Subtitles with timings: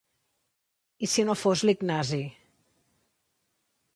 [1.07, 2.21] I si no fos l'Ignasi?